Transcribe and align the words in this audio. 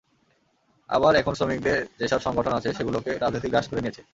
আবার 0.89 1.13
এখন 1.15 1.33
শ্রমিকদের 1.33 1.77
যেসব 1.99 2.19
সংগঠন 2.19 2.53
আছে, 2.53 2.69
সেগুলোকে 2.73 3.11
রাজনীতি 3.13 3.47
গ্রাস 3.49 3.65
করে 3.69 3.81
নিয়েছে। 3.81 4.01